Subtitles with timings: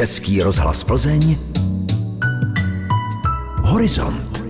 [0.00, 1.38] Český rozhlas Plzeň
[3.62, 4.40] Horizont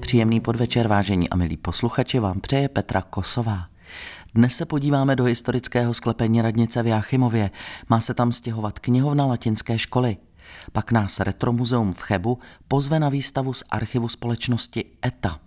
[0.00, 3.66] Příjemný podvečer, vážení a milí posluchači, vám přeje Petra Kosová.
[4.34, 7.50] Dnes se podíváme do historického sklepení radnice v Jáchymově.
[7.88, 10.16] Má se tam stěhovat knihovna latinské školy.
[10.72, 12.38] Pak nás Retromuzeum v Chebu
[12.68, 15.40] pozve na výstavu z archivu společnosti ETA.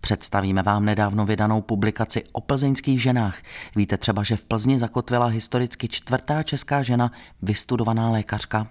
[0.00, 3.38] Představíme vám nedávno vydanou publikaci o plzeňských ženách.
[3.76, 7.12] Víte třeba, že v Plzni zakotvila historicky čtvrtá česká žena,
[7.42, 8.66] vystudovaná lékařka.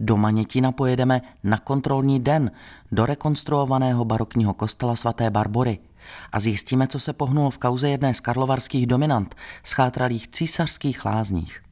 [0.00, 2.50] Do Manětina pojedeme na kontrolní den
[2.92, 5.78] do rekonstruovaného barokního kostela svaté Barbory
[6.32, 9.34] a zjistíme, co se pohnulo v kauze jedné z karlovarských dominant,
[9.64, 11.62] schátralých císařských lázních.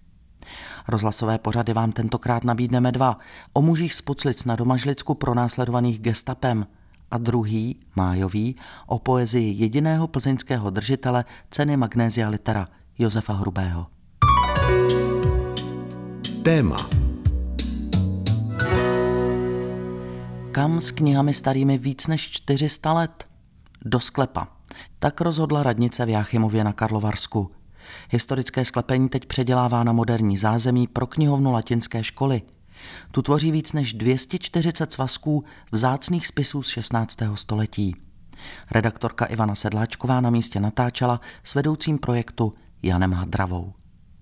[0.88, 3.18] Rozhlasové pořady vám tentokrát nabídneme dva.
[3.52, 6.66] O mužích z Puclic na Domažlicku pronásledovaných gestapem
[7.10, 8.56] a druhý, májový,
[8.86, 12.66] o poezii jediného plzeňského držitele ceny Magnézia Litera,
[12.98, 13.86] Josefa Hrubého.
[16.42, 16.76] Téma
[20.52, 23.26] Kam s knihami starými víc než 400 let?
[23.84, 24.48] Do sklepa.
[24.98, 27.50] Tak rozhodla radnice v Jáchymově na Karlovarsku.
[28.10, 32.42] Historické sklepení teď předělává na moderní zázemí pro knihovnu latinské školy.
[33.10, 37.18] Tu tvoří víc než 240 svazků vzácných spisů z 16.
[37.34, 37.96] století.
[38.70, 43.72] Redaktorka Ivana Sedláčková na místě natáčela s vedoucím projektu Janem Hadravou.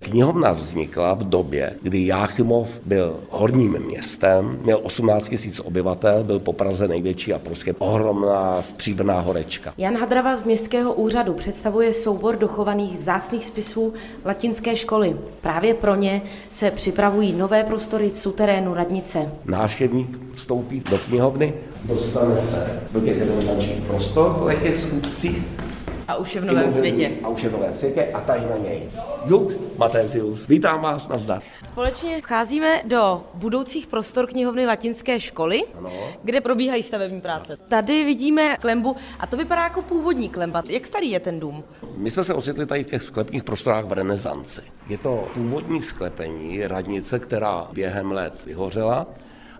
[0.04, 6.52] Knihovna vznikla v době, kdy Jáchymov byl horním městem, měl 18 000 obyvatel, byl po
[6.52, 9.74] Praze největší a prostě ohromná stříbrná horečka.
[9.78, 13.92] Jan Hadrava z Městského úřadu představuje soubor dochovaných vzácných spisů
[14.24, 15.16] latinské školy.
[15.40, 19.32] Právě pro ně se připravují nové prostory v suterénu radnice.
[19.44, 25.42] Návštěvník vstoupí do knihovny, dostane se do těch jednoznačných prostor po těch schůdcích
[26.08, 27.10] A už je v novém světě.
[27.22, 28.82] A už je v novém světě a tady na něj.
[29.24, 30.46] Juk Matézius.
[30.48, 31.42] Vítám vás, nazdar.
[31.64, 35.90] Společně vcházíme do budoucích prostor knihovny latinské školy, Ano.
[36.22, 37.56] kde probíhají stavební práce.
[37.68, 40.62] Tady vidíme klembu a to vypadá jako původní klemba.
[40.68, 41.64] Jak starý je ten dům?
[41.96, 44.60] My jsme se ocitli tady v těch sklepních prostorách v renesanci.
[44.88, 49.06] Je to původní sklepení radnice, která během let vyhořela,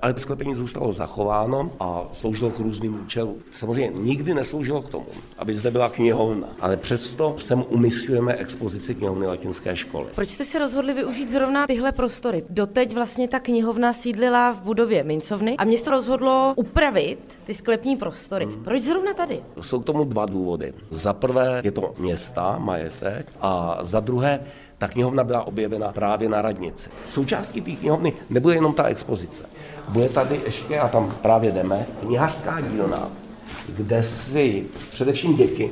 [0.04, 3.36] ale sklepení zůstalo zachováno a sloužilo k různým účelům.
[3.50, 5.06] Samozřejmě nikdy nesloužilo k tomu,
[5.38, 10.06] aby zde byla knihovna, ale přesto sem umístujeme expozici knihovny latinské školy.
[10.14, 12.44] Proč jste se rozhodli využít zrovna tyhle prostory?
[12.50, 18.48] Doteď vlastně ta knihovna sídlila v budově mincovny a město rozhodlo upravit ty sklepní prostory.
[18.64, 19.42] Proč zrovna tady?
[19.60, 20.72] Jsou k tomu dva důvody.
[20.90, 24.40] Za prvé je to města, majetek, a za druhé
[24.78, 26.90] ta knihovna byla objevena právě na radnici.
[27.10, 29.44] Součástí té knihovny nebude jenom ta expozice.
[29.88, 33.10] Bude tady ještě, a tam právě jdeme, knihařská dílna,
[33.68, 35.70] kde si především děti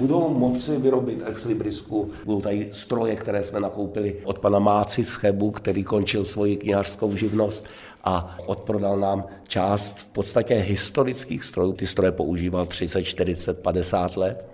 [0.00, 2.10] budou moci vyrobit ex librisku.
[2.24, 7.16] Budou tady stroje, které jsme nakoupili od pana Máci z Chebu, který končil svoji knihařskou
[7.16, 7.66] živnost
[8.04, 11.72] a odprodal nám část v podstatě historických strojů.
[11.72, 14.49] Ty stroje používal 30, 40, 50 let.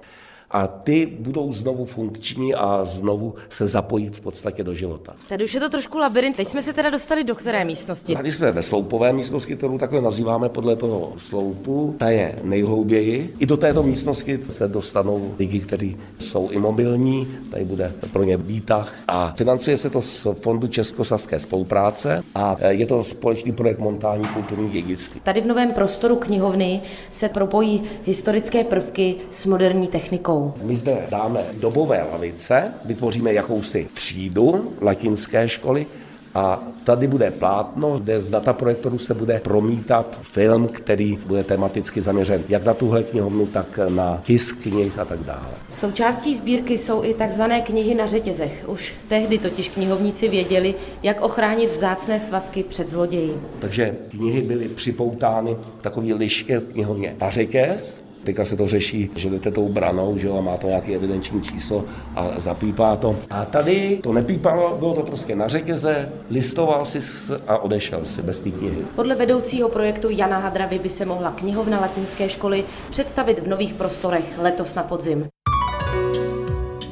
[0.57, 5.13] A ty budou znovu funkční a znovu se zapojí v podstatě do života.
[5.29, 6.37] Tady už je to trošku labirint.
[6.37, 8.15] Teď jsme se teda dostali do které místnosti?
[8.15, 11.95] Tady jsme ve sloupové místnosti, kterou takhle nazýváme podle toho sloupu.
[11.99, 13.35] Ta je nejhlouběji.
[13.39, 17.29] I do této místnosti se dostanou lidi, kteří jsou imobilní.
[17.51, 18.95] Tady bude pro ně výtah.
[19.09, 24.71] A financuje se to z Fondu Českosaské spolupráce a je to společný projekt montání kulturní
[24.71, 25.21] dědictví.
[25.21, 26.81] Tady v novém prostoru knihovny
[27.11, 30.46] se propojí historické prvky s moderní technikou.
[30.63, 35.87] My zde dáme dobové lavice, vytvoříme jakousi třídu latinské školy
[36.35, 42.43] a tady bude plátno, kde z dataprojektoru se bude promítat film, který bude tematicky zaměřen
[42.49, 45.51] jak na tuhle knihovnu, tak na tisk knih a tak dále.
[45.73, 48.65] Součástí sbírky jsou i takzvané knihy na řetězech.
[48.69, 53.41] Už tehdy totiž knihovníci věděli, jak ochránit vzácné svazky před zloději.
[53.59, 59.31] Takže knihy byly připoutány takový liške v knihovně na řetěz, Teďka se to řeší, že
[59.31, 61.85] jdete tou branou, že jo, a má to nějaké evidenční číslo
[62.17, 63.17] a zapípá to.
[63.31, 66.99] A tady to nepípalo, bylo to prostě na řetěze, listoval si
[67.47, 68.79] a odešel si bez té knihy.
[68.97, 74.39] Podle vedoucího projektu Jana Hadravy by se mohla knihovna latinské školy představit v nových prostorech
[74.39, 75.27] letos na podzim.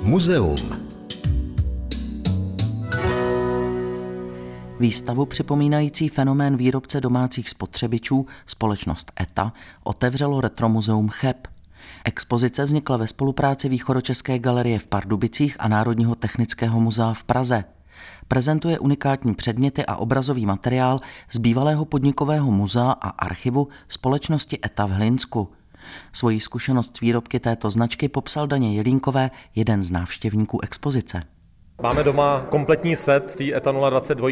[0.02, 0.83] Muzeum
[4.80, 11.48] Výstavu připomínající fenomén výrobce domácích spotřebičů společnost ETA otevřelo Retromuzeum Cheb.
[12.04, 17.64] Expozice vznikla ve spolupráci Východočeské galerie v Pardubicích a Národního technického muzea v Praze.
[18.28, 21.00] Prezentuje unikátní předměty a obrazový materiál
[21.30, 25.48] z bývalého podnikového muzea a archivu společnosti ETA v Hlinsku.
[26.12, 31.22] Svojí zkušenost výrobky této značky popsal Daně Jelínkové, jeden z návštěvníků expozice.
[31.82, 34.28] Máme doma kompletní set té ETA 022,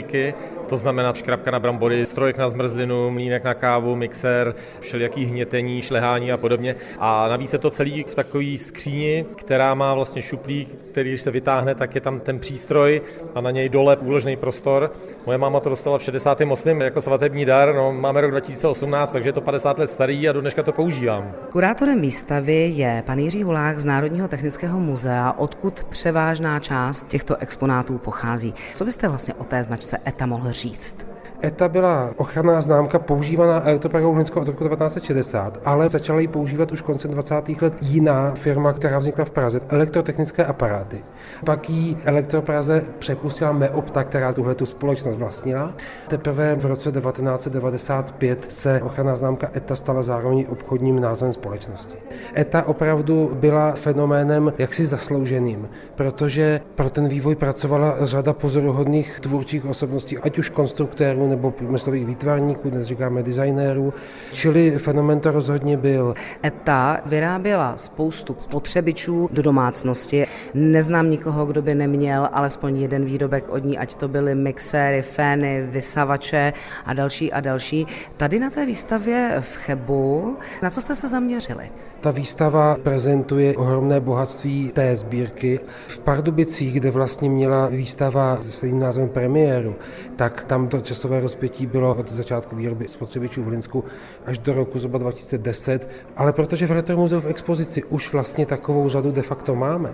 [0.68, 6.32] to znamená škrabka na brambory, strojek na zmrzlinu, mlínek na kávu, mixer, všelijaký hnětení, šlehání
[6.32, 6.76] a podobně.
[6.98, 11.30] A navíc je to celý v takové skříni, která má vlastně šuplík, který když se
[11.30, 13.00] vytáhne, tak je tam ten přístroj
[13.34, 14.92] a na něj dole úložný prostor.
[15.26, 16.80] Moje máma to dostala v 68.
[16.80, 20.40] jako svatební dar, no, máme rok 2018, takže je to 50 let starý a do
[20.40, 21.32] dneška to používám.
[21.50, 27.98] Kurátorem výstavy je pan Jiří Hulák z Národního technického muzea, odkud převážná část těchto exponátů
[27.98, 28.54] pochází.
[28.74, 31.06] Co byste vlastně o té značce ETA mohl říct?
[31.44, 36.82] ETA byla ochranná známka používaná elektropragou Hlinskou od roku 1960, ale začala ji používat už
[36.82, 37.34] koncem 20.
[37.62, 41.04] let jiná firma, která vznikla v Praze, elektrotechnické aparáty.
[41.44, 45.74] Pak ji Elektropraze přepustila Meopta, která tuhle tu společnost vlastnila.
[46.08, 51.94] Teprve v roce 1995 se ochranná známka ETA stala zároveň obchodním názvem společnosti.
[52.36, 60.18] ETA opravdu byla fenoménem jaksi zaslouženým, protože pro ten vývoj pracovala řada pozoruhodných tvůrčích osobností,
[60.18, 63.94] ať už konstruktérů nebo průmyslových výtvarníků, dnes říkáme designérů,
[64.32, 66.14] čili fenomen to rozhodně byl.
[66.44, 70.26] ETA vyráběla spoustu spotřebičů do domácnosti.
[70.54, 75.66] Neznám nikoho, kdo by neměl alespoň jeden výrobek od ní, ať to byly mixéry, fény,
[75.70, 76.52] vysavače
[76.86, 77.86] a další a další.
[78.16, 81.70] Tady na té výstavě v Chebu, na co jste se zaměřili?
[82.02, 85.60] Ta výstava prezentuje ohromné bohatství té sbírky.
[85.88, 89.74] V Pardubicích, kde vlastně měla výstava se svým názvem premiéru,
[90.16, 93.84] tak tam to časové rozpětí bylo od začátku výroby spotřebičů v Linsku
[94.26, 98.88] až do roku zhruba 2010, ale protože v Retro muzeu v expozici už vlastně takovou
[98.88, 99.92] řadu de facto máme,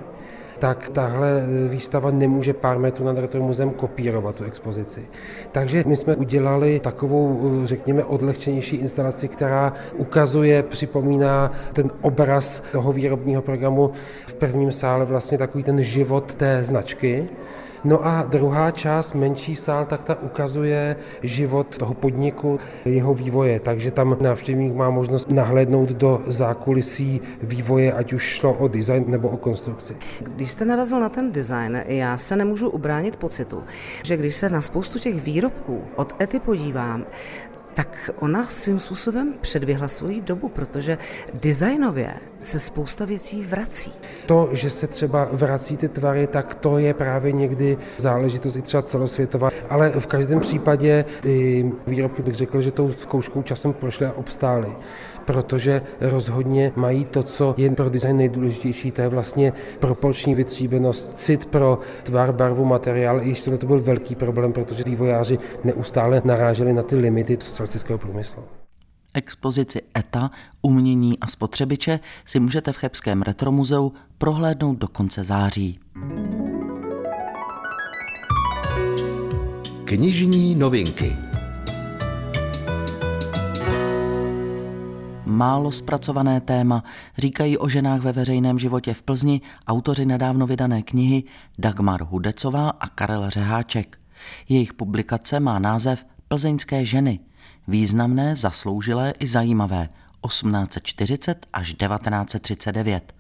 [0.59, 5.07] tak tahle výstava nemůže pár metrů nad Retro muzeem kopírovat tu expozici.
[5.53, 13.43] Takže my jsme udělali takovou, řekněme, odlehčenější instalaci, která ukazuje, připomíná ten obraz toho výrobního
[13.43, 13.91] programu
[14.27, 17.29] v prvním sále, vlastně takový ten život té značky.
[17.85, 23.91] No a druhá část, menší sál, tak ta ukazuje život toho podniku, jeho vývoje, takže
[23.91, 29.37] tam návštěvník má možnost nahlédnout do zákulisí vývoje, ať už šlo o design nebo o
[29.37, 29.97] konstrukci.
[30.21, 33.63] Když jste narazil na ten design, já se nemůžu ubránit pocitu,
[34.03, 37.05] že když se na spoustu těch výrobků od Ety podívám,
[37.79, 40.99] tak ona svým způsobem předběhla svoji dobu, protože
[41.35, 42.11] designově
[42.41, 43.93] se spousta věcí vrací.
[44.27, 48.83] To, že se třeba vrací ty tvary, tak to je právě někdy záležitost i třeba
[48.83, 54.13] celosvětová, ale v každém případě ty výrobky bych řekl, že tou zkouškou časem prošly a
[54.13, 54.69] obstály
[55.29, 61.47] protože rozhodně mají to, co je pro design nejdůležitější, to je vlastně proporční vytříbenost, cit
[61.47, 63.21] pro tvar, barvu, materiál.
[63.23, 68.45] I to byl velký problém, protože vývojáři neustále naráželi na ty limity socialistického průmyslu.
[69.15, 70.31] Expozici ETA,
[70.63, 75.79] umění a spotřebiče si můžete v Chebském retromuzeu prohlédnout do konce září.
[79.85, 81.28] Knižní novinky.
[85.29, 86.85] Málo zpracované téma,
[87.19, 91.25] říkají o ženách ve veřejném životě v Plzni autoři nedávno vydané knihy
[91.59, 93.99] Dagmar Hudecová a Karel Řeháček.
[94.49, 97.21] Jejich publikace má název Plzeňské ženy.
[97.69, 99.89] Významné, zasloužilé i zajímavé
[100.27, 103.15] 1840 až 1939.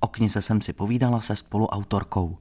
[0.00, 2.38] O knize jsem si povídala se spoluautorkou.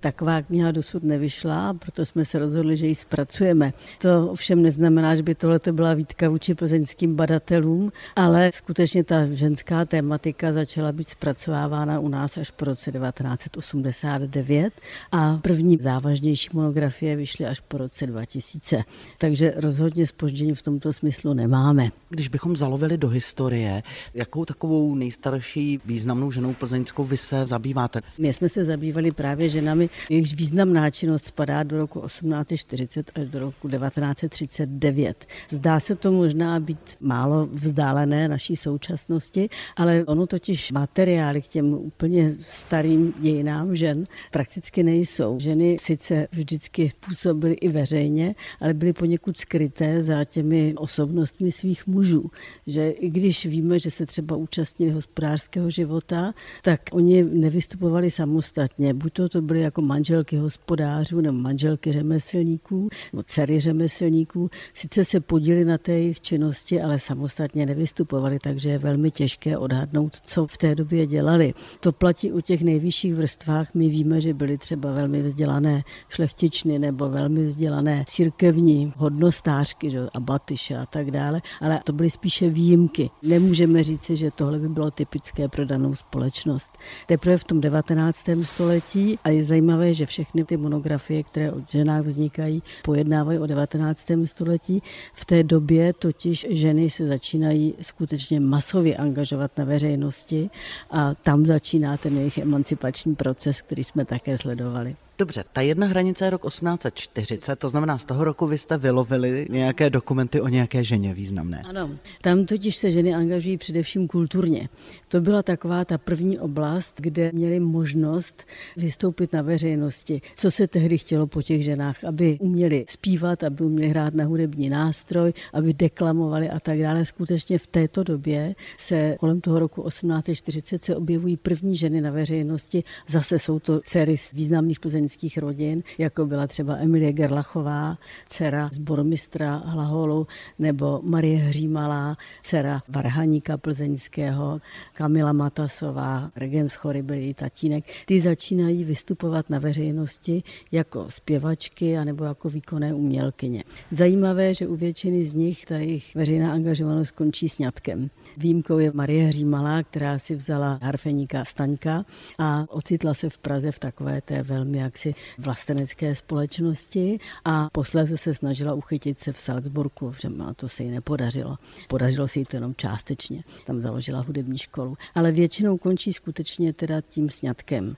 [0.00, 3.72] Taková kniha dosud nevyšla, proto jsme se rozhodli, že ji zpracujeme.
[3.98, 9.84] To ovšem neznamená, že by tohle byla výtka vůči plzeňským badatelům, ale skutečně ta ženská
[9.84, 14.72] tématika začala být zpracovávána u nás až po roce 1989
[15.12, 18.84] a první závažnější monografie vyšly až po roce 2000.
[19.18, 21.90] Takže rozhodně spoždění v tomto smyslu nemáme.
[22.08, 23.82] Když bychom zalovili do historie,
[24.14, 28.00] jakou takovou nejstarší významnou ženou plzeňskou vy se zabýváte?
[28.18, 33.38] My jsme se zabývali právě ženami jejichž významná činnost spadá do roku 1840 až do
[33.38, 35.26] roku 1939.
[35.48, 41.74] Zdá se to možná být málo vzdálené naší současnosti, ale ono totiž materiály k těm
[41.74, 45.38] úplně starým dějinám žen prakticky nejsou.
[45.40, 52.30] Ženy sice vždycky působily i veřejně, ale byly poněkud skryté za těmi osobnostmi svých mužů.
[52.66, 58.94] Že i když víme, že se třeba účastnili hospodářského života, tak oni nevystupovali samostatně.
[58.94, 64.50] Buď to, to byly jako jako manželky hospodářů nebo manželky řemeslníků nebo dcery řemeslníků.
[64.74, 70.16] Sice se podíli na té jejich činnosti, ale samostatně nevystupovali, takže je velmi těžké odhadnout,
[70.26, 71.54] co v té době dělali.
[71.80, 73.74] To platí u těch nejvyšších vrstvách.
[73.74, 80.76] My víme, že byly třeba velmi vzdělané šlechtičny nebo velmi vzdělané církevní hodnostářky, že, abatyše
[80.76, 83.10] a tak dále, ale to byly spíše výjimky.
[83.22, 86.72] Nemůžeme říci, že tohle by bylo typické pro danou společnost.
[87.06, 88.28] Teprve v tom 19.
[88.42, 93.46] století a je zajímavé, zajímavé, že všechny ty monografie, které o ženách vznikají, pojednávají o
[93.46, 94.10] 19.
[94.24, 94.82] století.
[95.14, 100.50] V té době totiž ženy se začínají skutečně masově angažovat na veřejnosti
[100.90, 104.96] a tam začíná ten jejich emancipační proces, který jsme také sledovali.
[105.18, 109.46] Dobře, ta jedna hranice je rok 1840, to znamená, z toho roku vy jste vylovili
[109.50, 111.62] nějaké dokumenty o nějaké ženě významné.
[111.68, 111.90] Ano,
[112.22, 114.68] tam totiž se ženy angažují především kulturně.
[115.08, 118.46] To byla taková ta první oblast, kde měly možnost
[118.76, 120.20] vystoupit na veřejnosti.
[120.36, 124.70] Co se tehdy chtělo po těch ženách, aby uměli zpívat, aby uměli hrát na hudební
[124.70, 127.04] nástroj, aby deklamovali a tak dále.
[127.04, 132.84] Skutečně v této době se kolem toho roku 1840 se objevují první ženy na veřejnosti.
[133.06, 137.98] Zase jsou to dcery z významných plzeňských rodin, jako byla třeba Emilie Gerlachová,
[138.28, 140.26] dcera zbormistra Hlaholu,
[140.58, 144.60] nebo Marie Hřímalá, dcera Varhaníka plzeňského,
[144.92, 152.24] Kamila Matasová, Regens Chory byl její tatínek, ty začínají vystupovat na veřejnosti jako zpěvačky anebo
[152.24, 153.64] jako výkonné umělkyně.
[153.90, 158.10] Zajímavé, že u většiny z nich ta jejich veřejná angažovanost končí sňatkem.
[158.38, 162.04] Výjimkou je Marie Hřímalá, která si vzala harfeníka Staňka
[162.38, 168.34] a ocitla se v Praze v takové té velmi jaksi vlastenecké společnosti a posléze se
[168.34, 171.56] snažila uchytit se v Salzburgu, že to se jí nepodařilo.
[171.88, 173.44] Podařilo se jí to jenom částečně.
[173.66, 174.96] Tam založila hudební školu.
[175.14, 177.96] Ale většinou končí skutečně teda tím sňatkem.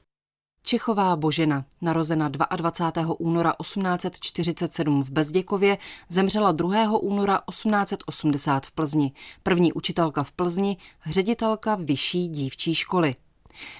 [0.62, 3.20] Čechová Božena, narozena 22.
[3.20, 6.98] února 1847 v Bezděkově, zemřela 2.
[6.98, 9.12] února 1880 v Plzni.
[9.42, 10.76] První učitelka v Plzni,
[11.06, 13.14] ředitelka vyšší dívčí školy.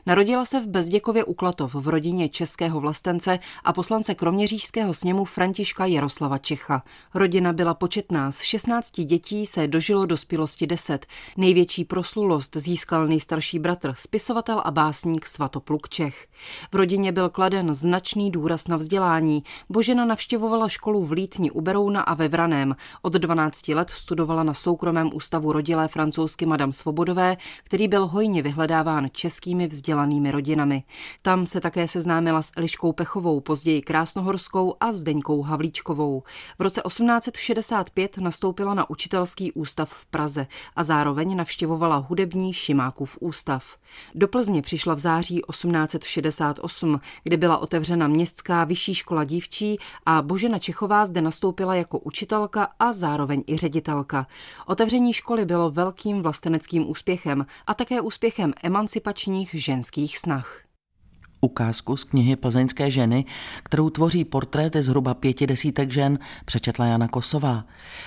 [0.07, 5.87] Narodila se v Bezděkově u Klatov v rodině českého vlastence a poslance kroměřížského sněmu Františka
[5.87, 6.83] Jaroslava Čecha.
[7.15, 11.07] Rodina byla početná, z 16 dětí se dožilo dospělosti 10.
[11.37, 16.27] Největší proslulost získal nejstarší bratr, spisovatel a básník Svatopluk Čech.
[16.73, 19.45] V rodině byl kladen značný důraz na vzdělání.
[19.69, 22.77] Božena navštěvovala školu v Lítni u Berouna a ve Vraném.
[23.03, 29.09] Od 12 let studovala na soukromém ústavu rodilé francouzsky Madame Svobodové, který byl hojně vyhledáván
[29.13, 30.85] českými vzdělanými rodinami.
[31.23, 36.23] Tam se také seznámila s Eliškou Pechovou, později Krásnohorskou a Zdeňkou Havlíčkovou.
[36.59, 43.65] V roce 1865 nastoupila na učitelský ústav v Praze a zároveň navštěvovala hudební Šimákův ústav.
[44.15, 50.59] Do Plzně přišla v září 1868, kdy byla otevřena městská vyšší škola dívčí a Božena
[50.59, 54.27] Čechová zde nastoupila jako učitelka a zároveň i ředitelka.
[54.67, 60.61] Otevření školy bylo velkým vlasteneckým úspěchem a také úspěchem emancipačních ženských snah.
[61.41, 63.25] Ukázku z knihy Plzeňské ženy,
[63.63, 67.67] kterou tvoří portréty zhruba pěti desítek žen, přečetla Jana Kosová.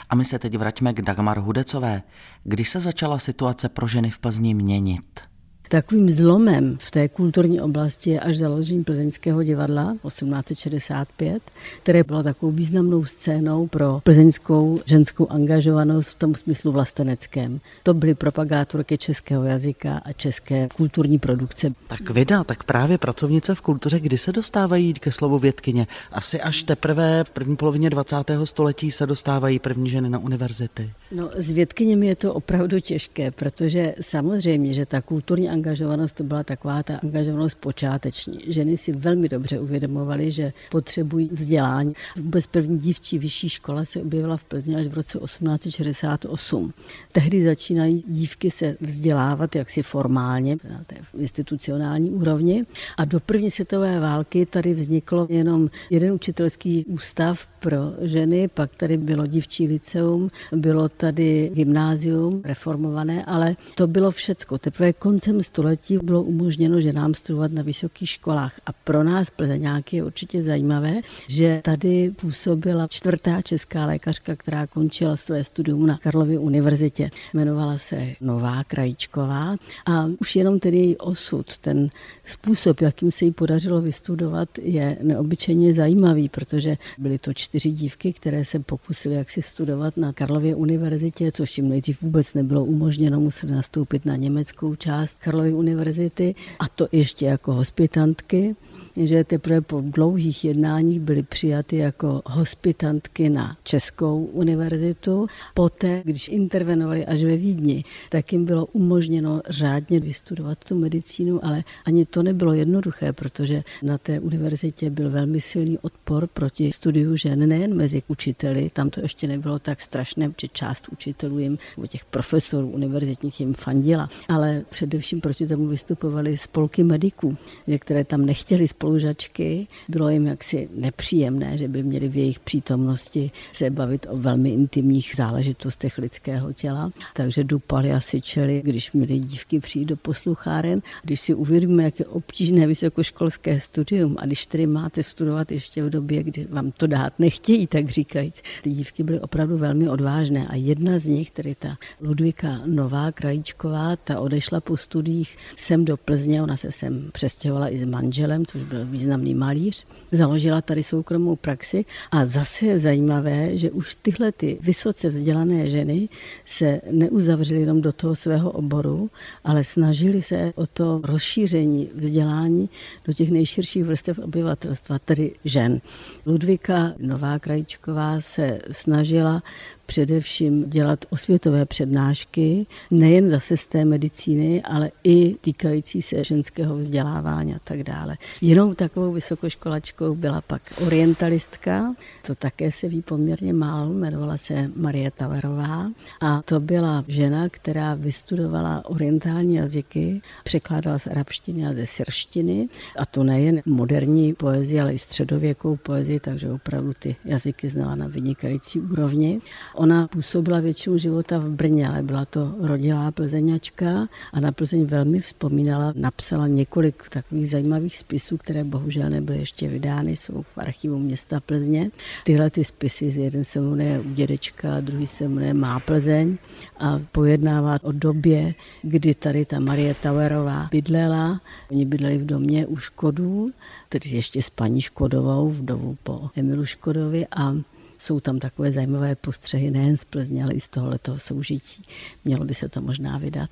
[0.10, 2.02] A my se teď vraťme k Dagmar Hudecové.
[2.44, 5.33] Kdy se začala situace pro ženy v Plzni měnit?
[5.70, 11.44] Takovým zlomem v té kulturní oblasti je až založení plzeňského divadla 1865,
[11.84, 17.60] které bylo takovou významnou scénou pro plzeňskou ženskou angažovanost v tom smyslu vlasteneckém.
[17.84, 21.74] To byly propagátorky českého jazyka a české kulturní produkce.
[21.88, 25.88] Tak vida, tak právě pracovnice v kultuře, kdy se dostávají ke slovu vědkyně?
[26.12, 28.16] Asi až teprve v první polovině 20.
[28.44, 30.92] století se dostávají první ženy na univerzity.
[31.12, 36.44] No, s vědkyněmi je to opravdu těžké, protože samozřejmě, že ta kulturní angažovanost to byla
[36.44, 38.40] taková ta angažovanost počáteční.
[38.48, 41.94] Ženy si velmi dobře uvědomovaly, že potřebují vzdělání.
[42.16, 46.74] Vůbec první dívčí vyšší škola se objevila v Plzni až v roce 1868.
[47.12, 52.64] Tehdy začínají dívky se vzdělávat jaksi formálně na té institucionální úrovni
[52.98, 58.98] a do první světové války tady vzniklo jenom jeden učitelský ústav pro ženy, pak tady
[58.98, 64.58] bylo dívčí liceum, bylo tady gymnázium reformované, ale to bylo všecko.
[64.58, 68.60] Teprve koncem století bylo umožněno ženám studovat na vysokých školách.
[68.66, 70.94] A pro nás plzeňáky je určitě zajímavé,
[71.28, 77.10] že tady působila čtvrtá česká lékařka, která končila své studium na Karlově univerzitě.
[77.34, 81.90] Jmenovala se Nová Krajíčková a už jenom ten její osud, ten
[82.26, 88.46] způsob, jakým se jí podařilo vystudovat, je neobyčejně zajímavý, protože byly to čtyři dívky, které
[88.46, 94.06] se pokusily jaksi studovat na Karlově univerzitě, což jim nejdřív vůbec nebylo umožněno, museli nastoupit
[94.06, 98.56] na německou část Karlovy univerzity a to ještě jako hospitantky
[98.96, 105.28] že teprve po dlouhých jednáních byly přijaty jako hospitantky na Českou univerzitu.
[105.54, 111.64] Poté, když intervenovali až ve Vídni, tak jim bylo umožněno řádně vystudovat tu medicínu, ale
[111.86, 117.50] ani to nebylo jednoduché, protože na té univerzitě byl velmi silný odpor proti studiu žen,
[117.50, 122.06] nejen mezi učiteli, tam to ještě nebylo tak strašné, že část učitelů jim, nebo těch
[122.06, 127.38] profesorů univerzitních jim fandila, ale především proti tomu vystupovali spolky mediků,
[127.80, 129.68] které tam nechtěli spolužačky.
[129.90, 135.14] Bylo jim jaksi nepříjemné, že by měli v jejich přítomnosti se bavit o velmi intimních
[135.18, 136.92] záležitostech lidského těla.
[137.14, 140.82] Takže dupali a syčeli, když měli dívky přijít do poslucháren.
[141.04, 145.90] Když si uvědomíme, jak je obtížné vysokoškolské studium a když tedy máte studovat ještě v
[145.90, 150.56] době, kdy vám to dát nechtějí, tak říkajíc, ty dívky byly opravdu velmi odvážné a
[150.56, 156.44] jedna z nich, tedy ta Ludvika Nová Krajíčková, ta odešla po studiích sem do Plzně,
[156.44, 162.26] ona se sem přestěhovala i s manželem, což významný malíř, založila tady soukromou praxi a
[162.26, 166.10] zase je zajímavé, že už tyhle ty vysoce vzdělané ženy
[166.46, 169.10] se neuzavřely jenom do toho svého oboru,
[169.44, 172.70] ale snažili se o to rozšíření vzdělání
[173.06, 175.82] do těch nejširších vrstev obyvatelstva, tedy žen.
[176.26, 179.44] Ludvika Nová Krajíčková se snažila
[179.86, 187.60] především dělat osvětové přednášky, nejen zase z medicíny, ale i týkající se ženského vzdělávání a
[187.64, 188.18] tak dále.
[188.42, 195.12] Jinou takovou vysokoškolačkou byla pak orientalistka, to také se ví poměrně málo, jmenovala se Marie
[195.12, 195.90] Taverová
[196.22, 203.06] a to byla žena, která vystudovala orientální jazyky, překládala z arabštiny a ze syrštiny a
[203.06, 208.80] to nejen moderní poezii, ale i středověkou poezii, takže opravdu ty jazyky znala na vynikající
[208.80, 209.42] úrovni.
[209.84, 215.20] Ona působila většinu života v Brně, ale byla to rodilá plzeňačka a na Plzeň velmi
[215.20, 215.94] vzpomínala.
[215.96, 221.92] Napsala několik takových zajímavých spisů, které bohužel nebyly ještě vydány, jsou v archivu města Plzně.
[222.24, 226.38] Tyhle ty spisy, jeden se jmenuje U dědečka, druhý se jmenuje Má Plzeň
[226.80, 231.42] a pojednává o době, kdy tady ta Marie Tauerová bydlela.
[231.72, 233.50] Oni bydleli v domě u Škodů,
[233.90, 237.56] tedy ještě s paní Škodovou, vdovu po Emilu Škodovi a
[238.04, 241.84] jsou tam takové zajímavé postřehy nejen z Plzně, ale i z tohoto soužití.
[242.26, 243.50] Mělo by se to možná vydat.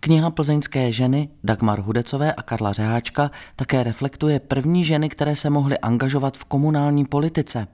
[0.00, 5.78] Kniha plzeňské ženy Dagmar Hudecové a Karla Řeháčka také reflektuje první ženy, které se mohly
[5.78, 7.66] angažovat v komunální politice.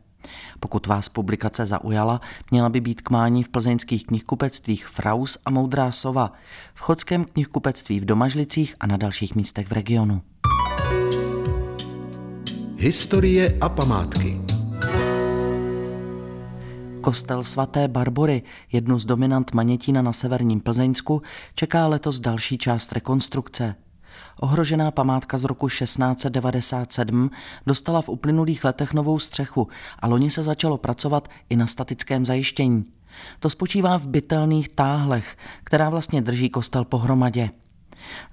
[0.60, 2.20] Pokud vás publikace zaujala,
[2.50, 6.32] měla by být k mání v plzeňských knihkupectvích Fraus a Moudrá sova,
[6.74, 10.22] v chodském knihkupectví v Domažlicích a na dalších místech v regionu.
[12.76, 14.49] Historie a památky.
[17.00, 21.22] Kostel svaté Barbory, jednu z dominant Manětína na severním Plzeňsku,
[21.54, 23.74] čeká letos další část rekonstrukce.
[24.40, 27.30] Ohrožená památka z roku 1697
[27.66, 32.84] dostala v uplynulých letech novou střechu a loni se začalo pracovat i na statickém zajištění.
[33.40, 37.50] To spočívá v bytelných táhlech, která vlastně drží kostel pohromadě.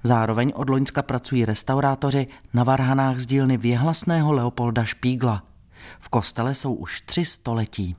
[0.02, 5.42] Zároveň od Loňska pracují restaurátoři na varhanách z dílny věhlasného Leopolda Špígla.
[6.00, 7.96] V kostele jsou už tři století.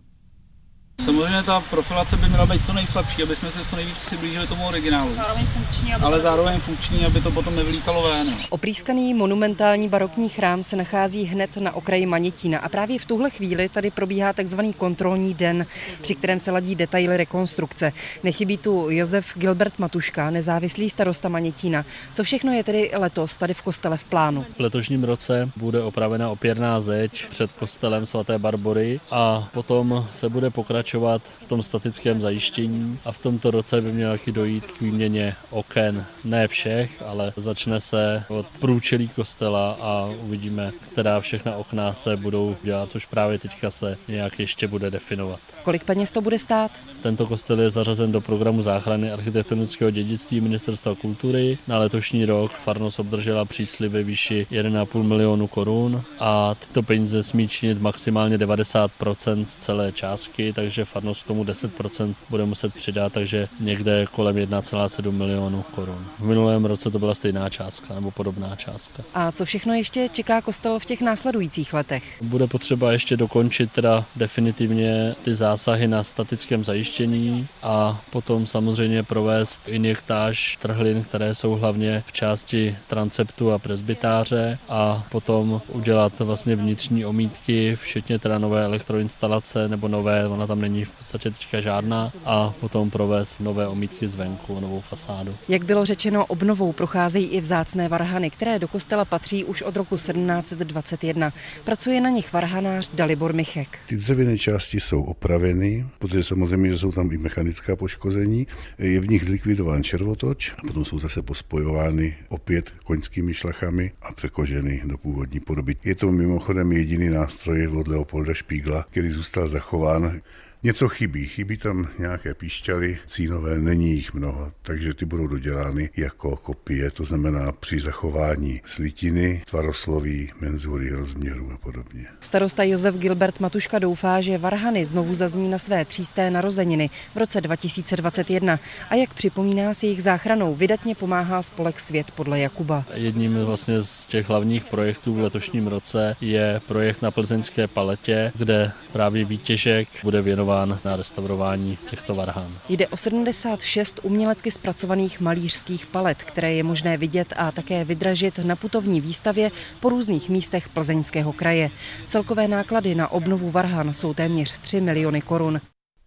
[1.05, 4.67] Samozřejmě ta profilace by měla být co nejslabší, aby jsme se co nejvíc přiblížili tomu
[4.67, 5.13] originálu.
[5.13, 8.35] Zároveň funkční, aby ale zároveň funkční, aby to potom nevylítalo ven.
[8.49, 13.69] Oprýskaný monumentální barokní chrám se nachází hned na okraji Manětína a právě v tuhle chvíli
[13.69, 15.65] tady probíhá takzvaný kontrolní den,
[16.01, 17.93] při kterém se ladí detaily rekonstrukce.
[18.23, 21.85] Nechybí tu Josef Gilbert Matuška, nezávislý starosta Manětína.
[22.13, 24.45] Co všechno je tedy letos tady v kostele v plánu?
[24.57, 30.49] V letošním roce bude opravena opěrná zeď před kostelem svaté Barbory a potom se bude
[30.49, 34.81] pokračovat pokračovat v tom statickém zajištění a v tomto roce by mělo taky dojít k
[34.81, 36.05] výměně oken.
[36.23, 42.57] Ne všech, ale začne se od průčelí kostela a uvidíme, která všechna okna se budou
[42.63, 45.39] dělat, což právě teďka se nějak ještě bude definovat.
[45.63, 46.71] Kolik peněz to bude stát?
[47.01, 51.57] Tento kostel je zařazen do programu záchrany architektonického dědictví Ministerstva kultury.
[51.67, 57.47] Na letošní rok farnost obdržela příslib ve výši 1,5 milionu korun a tyto peníze smí
[57.47, 63.47] činit maximálně 90% z celé částky, takže farnost k tomu 10% bude muset přidat, takže
[63.59, 66.05] někde kolem 1,7 milionu korun.
[66.17, 69.03] V minulém roce to byla stejná částka nebo podobná částka.
[69.13, 72.03] A co všechno ještě čeká kostel v těch následujících letech?
[72.21, 79.69] Bude potřeba ještě dokončit teda definitivně ty zásahy na statickém zajištění a potom samozřejmě provést
[79.69, 87.05] injektáž trhlin, které jsou hlavně v části transeptu a presbytáře a potom udělat vlastně vnitřní
[87.05, 92.53] omítky, včetně teda nové elektroinstalace nebo nové, ona tam není v podstatě teďka žádná a
[92.59, 95.35] potom provést nové omítky zvenku, novou fasádu.
[95.47, 99.95] Jak bylo řečeno, obnovou procházejí i vzácné varhany, které do kostela patří už od roku
[99.95, 101.33] 1721.
[101.63, 103.79] Pracuje na nich varhanář Dalibor Michek.
[103.87, 105.03] Ty dřevěné části jsou
[105.39, 108.47] opraveny, protože samozřejmě, že jsou tam i mechanická poškození.
[108.77, 114.81] Je v nich zlikvidován červotoč a potom jsou zase pospojovány opět koňskými šlachami a překoženy
[114.85, 115.75] do původní podoby.
[115.83, 120.21] Je to mimochodem jediný nástroj od Leopolda Špígla, který zůstal zachován
[120.63, 126.35] Něco chybí, chybí tam nějaké píšťaly, cínové, není jich mnoho, takže ty budou dodělány jako
[126.35, 132.05] kopie, to znamená při zachování slitiny, tvarosloví, menzury, rozměru a podobně.
[132.21, 137.41] Starosta Josef Gilbert Matuška doufá, že Varhany znovu zazní na své přísté narozeniny v roce
[137.41, 142.85] 2021 a jak připomíná s jejich záchranou, vydatně pomáhá spolek Svět podle Jakuba.
[142.93, 148.71] Jedním vlastně z těch hlavních projektů v letošním roce je projekt na plzeňské paletě, kde
[148.91, 150.48] právě výtěžek bude věnován
[150.85, 152.51] na restaurování těchto varhán.
[152.69, 158.55] Jde o 76 umělecky zpracovaných malířských palet, které je možné vidět a také vydražit na
[158.55, 161.69] putovní výstavě po různých místech plzeňského kraje.
[162.07, 165.61] Celkové náklady na obnovu varhan jsou téměř 3 miliony korun.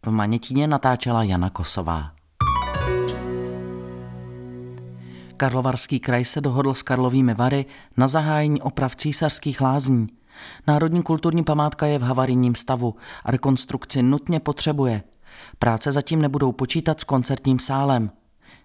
[0.07, 2.13] V Manětíně natáčela Jana Kosová.
[5.37, 10.09] Karlovarský kraj se dohodl s Karlovými Vary na zahájení oprav císařských lázní.
[10.67, 15.03] Národní kulturní památka je v havarijním stavu a rekonstrukci nutně potřebuje.
[15.59, 18.11] Práce zatím nebudou počítat s koncertním sálem.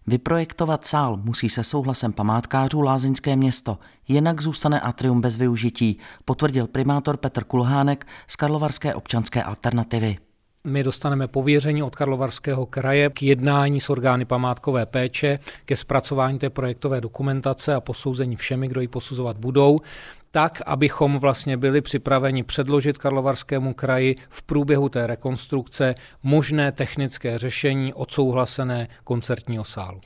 [0.07, 3.77] Vyprojektovat sál musí se souhlasem památkářů Lázeňské město,
[4.07, 10.17] jinak zůstane atrium bez využití, potvrdil primátor Petr Kulhánek z Karlovarské občanské alternativy.
[10.63, 16.49] My dostaneme pověření od Karlovarského kraje k jednání s orgány památkové péče, ke zpracování té
[16.49, 19.79] projektové dokumentace a posouzení všemi, kdo ji posuzovat budou
[20.31, 27.93] tak, abychom vlastně byli připraveni předložit Karlovarskému kraji v průběhu té rekonstrukce možné technické řešení
[27.93, 30.01] odsouhlasené koncertního sálu.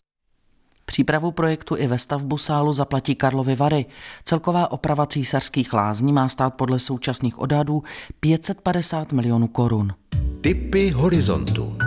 [0.85, 3.85] Přípravu projektu i ve stavbu sálu zaplatí Karlovy Vary.
[4.23, 7.83] Celková oprava císařských lázní má stát podle současných odhadů
[8.19, 9.93] 550 milionů korun.
[10.41, 11.77] Typy horizontu.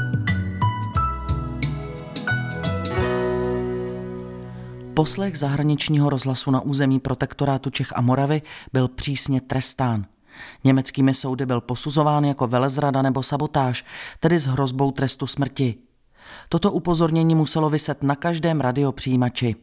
[4.94, 10.06] Poslech zahraničního rozhlasu na území protektorátu Čech a Moravy byl přísně trestán.
[10.64, 13.84] Německými soudy byl posuzován jako velezrada nebo sabotáž,
[14.20, 15.74] tedy s hrozbou trestu smrti.
[16.48, 19.56] Toto upozornění muselo vyset na každém radiopřijímači.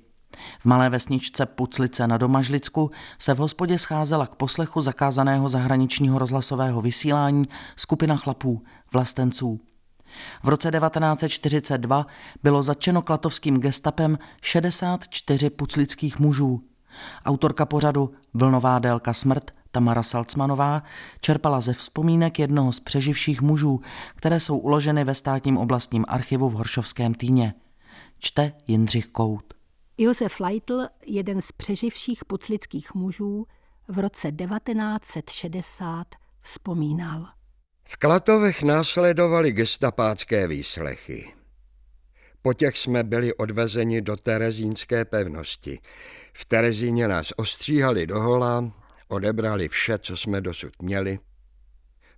[0.60, 6.82] V malé vesničce Puclice na Domažlicku se v hospodě scházela k poslechu zakázaného zahraničního rozhlasového
[6.82, 8.64] vysílání skupina chlapů,
[8.94, 9.60] vlastenců.
[10.44, 12.06] V roce 1942
[12.44, 16.62] bylo zatčeno klatovským gestapem 64 puclických mužů.
[17.26, 20.84] Autorka pořadu Vlnová délka smrt Tamara Salcmanová
[21.22, 23.82] čerpala ze vzpomínek jednoho z přeživších mužů,
[24.16, 27.54] které jsou uloženy ve státním oblastním archivu v Horšovském týně.
[28.20, 29.54] Čte Jindřich Kout.
[29.98, 33.46] Josef Leitl, jeden z přeživších puclických mužů,
[33.88, 36.08] v roce 1960
[36.42, 37.28] vzpomínal.
[37.84, 41.34] V Klatovech následovaly gestapácké výslechy.
[42.42, 45.80] Po těch jsme byli odvezeni do Terezínské pevnosti.
[46.34, 48.72] V Terezíně nás ostříhali do hola,
[49.08, 51.20] odebrali vše, co jsme dosud měli.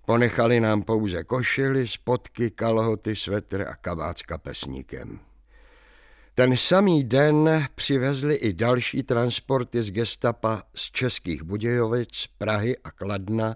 [0.05, 5.19] Ponechali nám pouze košily, spotky, kalhoty, svetr a kabát s kapesníkem.
[6.35, 13.55] Ten samý den přivezli i další transporty z gestapa z Českých Budějovic, Prahy a Kladna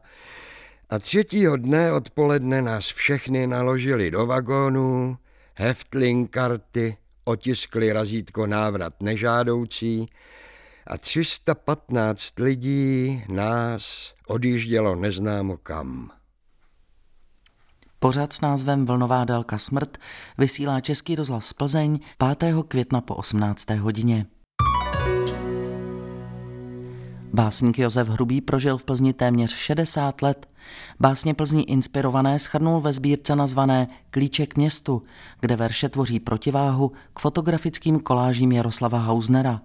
[0.89, 5.17] a třetího dne odpoledne nás všechny naložili do vagónů,
[5.56, 10.10] heftling karty, otiskli razítko návrat nežádoucí
[10.88, 16.12] a 315 lidí nás odjíždělo neznámo kam.
[18.00, 19.97] Pořád s názvem Vlnová délka smrt
[20.38, 22.00] vysílá Český rozhlas Plzeň
[22.39, 22.56] 5.
[22.67, 23.69] května po 18.
[23.69, 24.26] hodině.
[27.34, 30.50] Básník Josef Hrubý prožil v Plzni téměř 60 let.
[31.00, 35.02] Básně Plzni inspirované schrnul ve sbírce nazvané Klíček městu,
[35.40, 39.62] kde verše tvoří protiváhu k fotografickým kolážím Jaroslava Hausnera.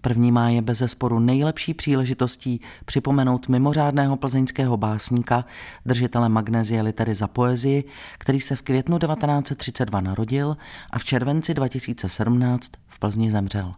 [0.00, 5.44] První má je bez sporu nejlepší příležitostí připomenout mimořádného plzeňského básníka,
[5.86, 7.84] držitele magnézie litery za poezii,
[8.18, 10.56] který se v květnu 1932 narodil
[10.90, 13.74] a v červenci 2017 v Plzni zemřel.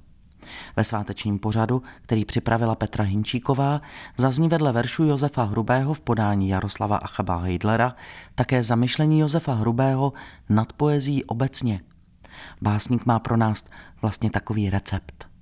[0.77, 3.81] Ve svátečním pořadu, který připravila Petra Hinčíková,
[4.17, 7.97] zazní vedle veršu Josefa Hrubého v podání Jaroslava Achaba Heidlera
[8.35, 10.13] také zamyšlení Josefa Hrubého
[10.49, 11.81] nad poezí obecně.
[12.63, 13.65] Básník má pro nás
[14.03, 15.33] vlastně takový recept.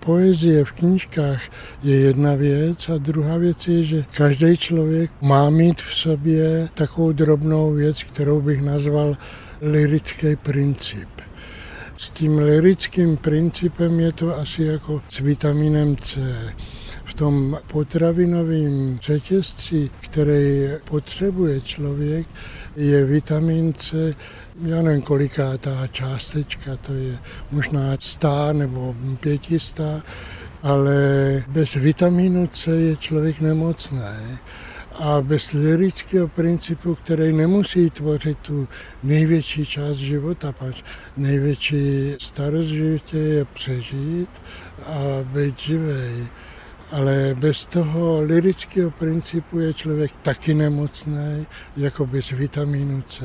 [0.00, 1.42] Poezie v knížkách
[1.82, 7.12] je jedna věc a druhá věc je, že každý člověk má mít v sobě takovou
[7.12, 9.16] drobnou věc, kterou bych nazval
[9.60, 11.13] lirický princip.
[11.96, 16.20] S tím lirickým principem je to asi jako s vitaminem C.
[17.04, 22.26] V tom potravinovém řetězci, který potřebuje člověk,
[22.76, 24.14] je vitamin C,
[24.62, 27.18] já nevím kolikátá částečka, to je
[27.50, 30.02] možná stá nebo pětistá,
[30.62, 30.94] ale
[31.48, 34.00] bez vitamínu C je člověk nemocný.
[34.98, 38.68] A bez lirického principu, který nemusí tvořit tu
[39.02, 40.82] největší část života, pač
[41.16, 44.30] největší starost životě je přežít
[44.86, 46.26] a být živej.
[46.92, 53.24] Ale bez toho lirického principu je člověk taky nemocný, jako bez vitamínu C.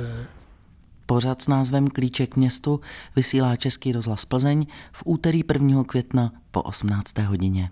[1.06, 2.80] Pořad s názvem Klíček městu
[3.16, 5.84] vysílá Český rozhlas Plzeň v úterý 1.
[5.84, 7.18] května po 18.
[7.20, 7.70] hodině.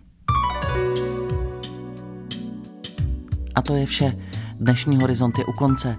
[3.58, 4.18] A to je vše.
[4.60, 5.98] Dnešní horizont je u konce.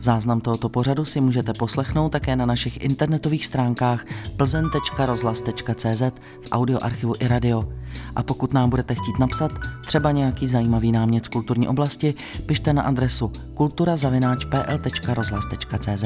[0.00, 4.04] Záznam tohoto pořadu si můžete poslechnout také na našich internetových stránkách
[4.36, 6.02] plzen.rozhlas.cz
[6.46, 7.64] v audioarchivu i radio.
[8.16, 9.52] A pokud nám budete chtít napsat
[9.86, 12.14] třeba nějaký zajímavý námět z kulturní oblasti,
[12.46, 16.04] pište na adresu kulturazavináčpl.rozhlas.cz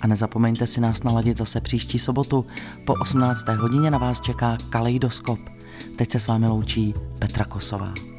[0.00, 2.46] A nezapomeňte si nás naladit zase příští sobotu.
[2.84, 3.48] Po 18.
[3.48, 5.38] hodině na vás čeká Kaleidoskop.
[5.96, 8.13] Teď se s vámi loučí Petra Kosová.